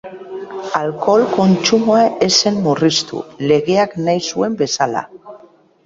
Alkohol 0.79 1.25
kontsumoa 1.33 2.01
ez 2.29 2.31
zen 2.39 2.59
murriztu, 2.65 3.23
legeak 3.53 3.97
nahi 4.09 4.27
zuen 4.33 4.61
bezala. 4.65 5.09